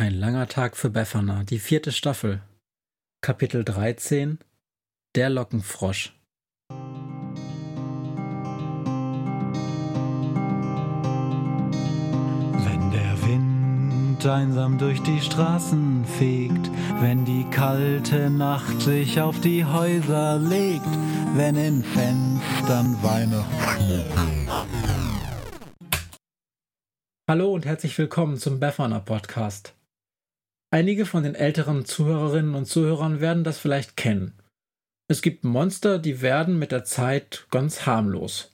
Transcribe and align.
Ein 0.00 0.14
langer 0.14 0.48
Tag 0.48 0.78
für 0.78 0.88
Befana, 0.88 1.44
die 1.44 1.58
vierte 1.58 1.92
Staffel. 1.92 2.40
Kapitel 3.20 3.64
13 3.64 4.38
Der 5.14 5.28
Lockenfrosch. 5.28 6.18
Wenn 12.64 12.90
der 12.92 13.22
Wind 13.28 14.24
einsam 14.24 14.78
durch 14.78 15.02
die 15.02 15.20
Straßen 15.20 16.06
fegt, 16.06 16.70
wenn 17.02 17.26
die 17.26 17.44
kalte 17.50 18.30
Nacht 18.30 18.80
sich 18.80 19.20
auf 19.20 19.38
die 19.42 19.66
Häuser 19.66 20.38
legt, 20.38 20.88
wenn 21.34 21.56
in 21.56 21.84
Fenstern 21.84 22.96
Weihnachten. 23.02 24.48
Hallo 27.28 27.52
und 27.52 27.66
herzlich 27.66 27.98
willkommen 27.98 28.38
zum 28.38 28.58
Befana 28.58 29.00
Podcast. 29.00 29.74
Einige 30.72 31.04
von 31.04 31.24
den 31.24 31.34
älteren 31.34 31.84
Zuhörerinnen 31.84 32.54
und 32.54 32.66
Zuhörern 32.66 33.20
werden 33.20 33.42
das 33.42 33.58
vielleicht 33.58 33.96
kennen. 33.96 34.34
Es 35.08 35.22
gibt 35.22 35.42
Monster, 35.42 35.98
die 35.98 36.22
werden 36.22 36.58
mit 36.58 36.70
der 36.70 36.84
Zeit 36.84 37.46
ganz 37.50 37.86
harmlos. 37.86 38.52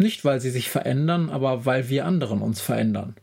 Nicht, 0.00 0.24
weil 0.24 0.40
sie 0.40 0.50
sich 0.50 0.70
verändern, 0.70 1.28
aber 1.28 1.66
weil 1.66 1.88
wir 1.88 2.06
anderen 2.06 2.40
uns 2.40 2.60
verändern. 2.60 3.16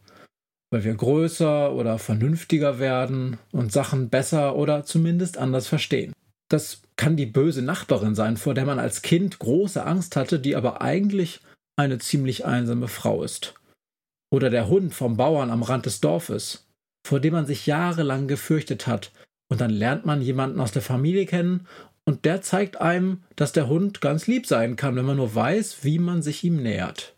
Weil 0.70 0.84
wir 0.84 0.94
größer 0.94 1.74
oder 1.74 1.98
vernünftiger 1.98 2.80
werden 2.80 3.38
und 3.54 3.72
Sachen 3.72 4.10
besser 4.10 4.58
oder 4.58 4.84
zumindest 4.84 5.38
anders 5.38 5.68
verstehen. 5.68 6.12
Das 6.50 6.82
kann 6.98 7.16
die 7.16 7.26
böse 7.26 7.62
Nachbarin 7.62 8.16
sein, 8.16 8.36
vor 8.36 8.54
der 8.54 8.66
man 8.66 8.80
als 8.80 9.02
Kind 9.02 9.40
große 9.40 9.86
Angst 9.86 10.18
hatte, 10.18 10.40
die 10.40 10.58
aber 10.58 10.82
eigentlich 10.82 11.40
eine 11.78 12.00
ziemlich 12.00 12.44
einsame 12.44 12.90
Frau 12.90 13.24
ist. 13.24 13.54
Oder 14.30 14.50
der 14.50 14.68
Hund 14.68 14.94
vom 14.94 15.16
Bauern 15.16 15.50
am 15.50 15.64
Rand 15.64 15.86
des 15.86 16.02
Dorfes, 16.02 16.65
vor 17.06 17.20
dem 17.20 17.34
man 17.34 17.46
sich 17.46 17.68
jahrelang 17.68 18.28
gefürchtet 18.28 18.88
hat. 18.88 19.12
Und 19.48 19.62
dann 19.62 19.70
lernt 19.70 20.08
man 20.08 20.24
jemanden 20.24 20.60
aus 20.60 20.72
der 20.72 20.82
Familie 20.82 21.28
kennen 21.28 21.68
und 22.04 22.26
der 22.26 22.42
zeigt 22.42 22.82
einem, 22.82 23.24
dass 23.36 23.52
der 23.52 23.68
Hund 23.68 24.02
ganz 24.02 24.26
lieb 24.26 24.48
sein 24.48 24.76
kann, 24.76 24.96
wenn 24.96 25.06
man 25.06 25.18
nur 25.18 25.36
weiß, 25.36 25.84
wie 25.84 26.00
man 26.00 26.24
sich 26.24 26.44
ihm 26.44 26.62
nähert. 26.64 27.16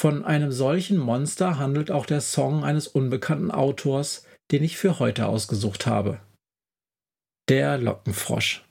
Von 0.00 0.24
einem 0.24 0.50
solchen 0.50 0.98
Monster 0.98 1.58
handelt 1.58 1.92
auch 1.92 2.06
der 2.06 2.20
Song 2.20 2.64
eines 2.64 2.88
unbekannten 2.88 3.52
Autors, 3.52 4.26
den 4.50 4.64
ich 4.64 4.76
für 4.76 4.98
heute 4.98 5.26
ausgesucht 5.26 5.86
habe. 5.86 6.18
Der 7.48 7.78
Lockenfrosch. 7.78 8.64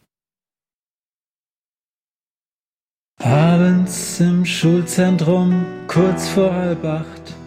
Abends 3.19 4.19
im 4.19 4.45
Schulzentrum, 4.45 5.66
kurz 5.88 6.28
vor 6.28 6.53
halb 6.53 6.83
acht 6.83 7.42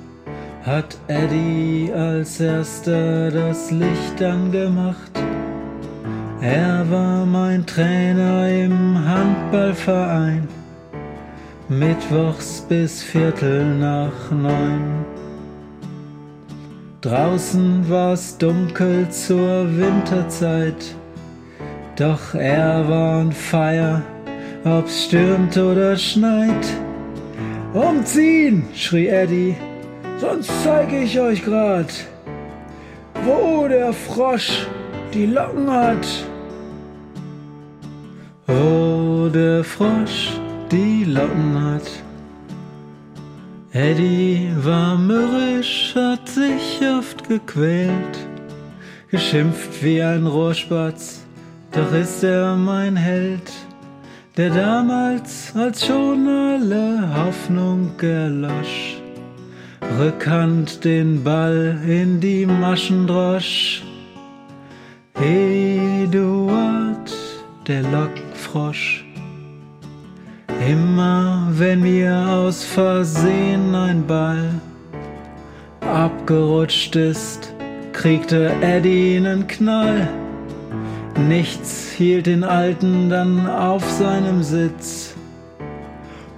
hat 0.67 0.99
Eddie 1.07 1.93
als 1.95 2.41
erster 2.41 3.31
das 3.31 3.71
Licht 3.71 4.21
angemacht. 4.21 5.13
Er 6.41 6.85
war 6.91 7.25
mein 7.25 7.65
Trainer 7.65 8.49
im 8.49 8.99
Handballverein, 8.99 10.49
mittwochs 11.69 12.67
bis 12.69 13.01
Viertel 13.01 13.79
nach 13.79 14.31
neun. 14.33 15.05
Draußen 17.01 17.89
war's 17.89 18.37
dunkel 18.37 19.09
zur 19.11 19.69
Winterzeit, 19.79 20.97
doch 21.95 22.35
er 22.35 22.89
war 22.89 23.21
on 23.21 23.31
fire, 23.31 24.03
ob's 24.65 25.05
stürmt 25.05 25.57
oder 25.57 25.97
schneit. 25.97 26.67
Umziehen, 27.73 28.65
schrie 28.75 29.07
Eddie 29.07 29.55
Sonst 30.19 30.51
zeige 30.65 31.03
ich 31.03 31.21
euch 31.21 31.45
grad, 31.45 31.93
wo 33.25 33.69
der 33.69 33.93
Frosch 33.93 34.67
die 35.13 35.27
Locken 35.27 35.71
hat. 35.71 36.07
Wo 38.47 39.29
der 39.29 39.63
Frosch 39.63 40.31
die 40.71 41.05
Locken 41.05 41.63
hat. 41.63 41.89
Eddie 43.73 44.51
war 44.63 44.97
mürrisch, 44.97 45.95
hat 45.95 46.27
sich 46.27 46.81
oft 46.99 47.29
gequält, 47.29 48.17
geschimpft 49.11 49.83
wie 49.83 50.01
ein 50.01 50.27
Rohrspatz, 50.27 51.27
doch 51.73 51.93
ist 51.93 52.25
er 52.25 52.57
mein 52.57 52.97
Held, 52.97 53.53
der 54.39 54.49
damals, 54.49 55.53
als 55.55 55.85
schon 55.85 56.27
alle 56.27 57.07
Hoffnung 57.19 57.91
erlosch, 58.01 58.97
Rückhand 59.99 60.85
den 60.85 61.25
Ball 61.25 61.79
in 61.87 62.21
die 62.21 62.45
Maschen 62.45 63.07
drosch. 63.07 63.83
Eduard, 65.15 67.11
der 67.67 67.83
Lockfrosch. 67.83 69.07
Immer 70.69 71.49
wenn 71.53 71.81
mir 71.81 72.15
aus 72.29 72.63
Versehen 72.63 73.75
ein 73.75 74.07
Ball 74.07 74.51
abgerutscht 75.81 76.95
ist, 76.97 77.55
kriegte 77.93 78.53
Eddie 78.61 79.17
einen 79.17 79.47
Knall. 79.47 80.09
Nichts 81.27 81.93
hielt 81.97 82.27
den 82.27 82.45
Alten 82.45 83.09
dann 83.09 83.49
auf 83.49 83.83
seinem 83.91 84.43
Sitz. 84.43 85.15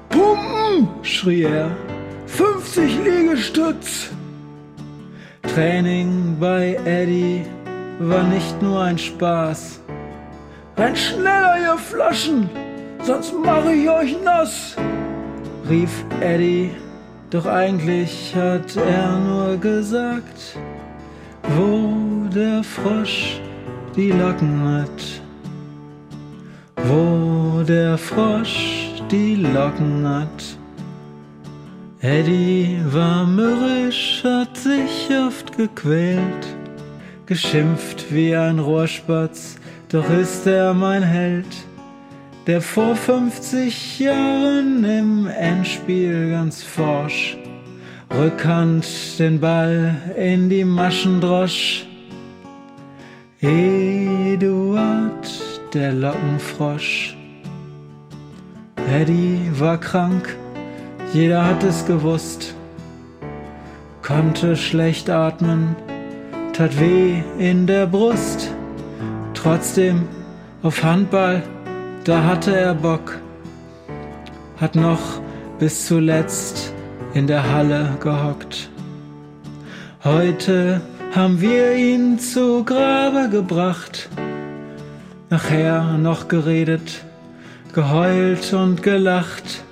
Pumpen! 0.09 0.89
schrie 1.03 1.43
er 1.43 1.71
50 2.29 3.05
Liegestütz. 3.05 4.11
Training 5.43 6.37
bei 6.39 6.79
Eddie 6.85 7.45
war 7.99 8.23
nicht 8.25 8.61
nur 8.63 8.83
ein 8.83 8.99
Spaß. 8.99 9.81
Rennt 10.77 10.99
schneller, 10.99 11.57
ihr 11.61 11.79
Flaschen, 11.79 12.49
sonst 13.03 13.35
mache 13.35 13.73
ich 13.73 13.91
euch 13.91 14.17
nass, 14.23 14.77
rief 15.69 16.05
Eddie. 16.21 16.71
Doch 17.31 17.47
eigentlich 17.47 18.35
hat 18.37 18.77
er 18.77 19.19
nur 19.19 19.57
gesagt, 19.57 20.57
wo 21.57 22.29
der 22.35 22.63
Frosch 22.63 23.41
die 23.97 24.13
Locken 24.13 24.63
hat. 24.65 25.01
Wo 26.85 27.63
der 27.63 27.99
Frosch 27.99 28.93
die 29.11 29.35
Locken 29.35 30.09
hat. 30.09 30.58
Eddie 32.01 32.81
war 32.91 33.27
mürrisch, 33.27 34.23
hat 34.25 34.57
sich 34.57 35.09
oft 35.27 35.57
gequält, 35.57 36.47
geschimpft 37.27 38.13
wie 38.13 38.35
ein 38.37 38.59
Rohrspatz, 38.59 39.57
doch 39.89 40.09
ist 40.11 40.47
er 40.47 40.75
mein 40.75 41.03
Held, 41.03 41.57
der 42.47 42.61
vor 42.61 42.95
50 42.95 43.99
Jahren 43.99 44.85
im 44.85 45.27
Endspiel 45.27 46.31
ganz 46.31 46.63
forsch 46.63 47.37
Rückhand 48.11 48.87
den 49.19 49.39
Ball 49.39 49.95
in 50.17 50.49
die 50.49 50.65
Maschen 50.65 51.21
drosch. 51.21 51.87
Eduard, 53.41 55.29
der 55.75 55.93
Lockenfrosch. 55.93 57.17
Eddie 58.91 59.51
war 59.53 59.79
krank, 59.79 60.37
jeder 61.13 61.47
hat 61.47 61.65
es 61.65 61.87
gewusst, 61.87 62.55
konnte 64.03 64.57
schlecht 64.57 65.09
atmen, 65.09 65.75
tat 66.53 66.79
weh 66.79 67.23
in 67.39 67.67
der 67.67 67.87
Brust. 67.87 68.53
Trotzdem 69.33 70.07
auf 70.63 70.83
Handball, 70.83 71.43
da 72.05 72.25
hatte 72.25 72.55
er 72.55 72.75
Bock, 72.75 73.19
hat 74.61 74.75
noch 74.75 75.21
bis 75.59 75.87
zuletzt 75.87 76.75
in 77.15 77.27
der 77.27 77.53
Halle 77.53 77.97
gehockt. 78.01 78.69
Heute 80.05 80.83
haben 81.15 81.41
wir 81.41 81.75
ihn 81.75 82.19
zu 82.19 82.65
Grabe 82.65 83.31
gebracht, 83.31 84.11
nachher 85.31 85.97
noch 85.97 86.29
geredet, 86.29 87.05
geheult 87.73 88.53
und 88.53 88.83
gelacht 88.83 89.65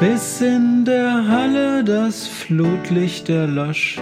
bis 0.00 0.40
in 0.40 0.84
der 0.84 1.26
Halle 1.26 1.82
das 1.82 2.26
Flutlicht 2.26 3.28
erlosch. 3.28 3.98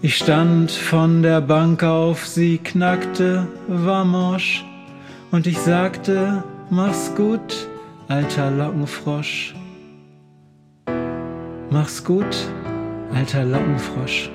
Ich 0.00 0.16
stand 0.16 0.70
von 0.70 1.22
der 1.22 1.40
Bank 1.40 1.82
auf, 1.82 2.26
sie 2.26 2.58
knackte, 2.58 3.46
war 3.66 4.04
morsch, 4.04 4.64
und 5.30 5.46
ich 5.46 5.58
sagte, 5.58 6.42
mach's 6.70 7.12
gut, 7.16 7.68
alter 8.08 8.50
Lockenfrosch. 8.50 9.54
Mach's 11.70 12.02
gut, 12.02 12.36
alter 13.12 13.44
Lockenfrosch. 13.44 14.30